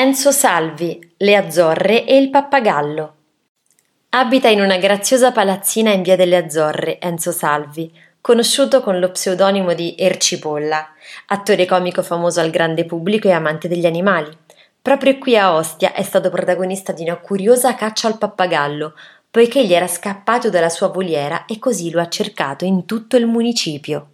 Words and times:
Enzo 0.00 0.30
Salvi, 0.30 1.14
Le 1.16 1.34
Azzorre 1.34 2.04
e 2.04 2.16
il 2.18 2.30
Pappagallo. 2.30 3.14
Abita 4.10 4.46
in 4.46 4.60
una 4.60 4.76
graziosa 4.76 5.32
palazzina 5.32 5.90
in 5.90 6.02
via 6.02 6.14
delle 6.14 6.36
Azzorre, 6.36 7.00
Enzo 7.00 7.32
Salvi, 7.32 7.92
conosciuto 8.20 8.80
con 8.80 9.00
lo 9.00 9.10
pseudonimo 9.10 9.74
di 9.74 9.96
Ercipolla, 9.98 10.90
attore 11.26 11.66
comico 11.66 12.04
famoso 12.04 12.38
al 12.38 12.50
grande 12.50 12.84
pubblico 12.84 13.26
e 13.26 13.32
amante 13.32 13.66
degli 13.66 13.86
animali. 13.86 14.30
Proprio 14.80 15.18
qui 15.18 15.36
a 15.36 15.52
Ostia 15.52 15.92
è 15.92 16.04
stato 16.04 16.30
protagonista 16.30 16.92
di 16.92 17.02
una 17.02 17.16
curiosa 17.16 17.74
caccia 17.74 18.06
al 18.06 18.18
pappagallo, 18.18 18.94
poiché 19.28 19.66
gli 19.66 19.74
era 19.74 19.88
scappato 19.88 20.48
dalla 20.48 20.68
sua 20.68 20.86
voliera 20.86 21.44
e 21.44 21.58
così 21.58 21.90
lo 21.90 22.00
ha 22.00 22.08
cercato 22.08 22.64
in 22.64 22.86
tutto 22.86 23.16
il 23.16 23.26
municipio. 23.26 24.06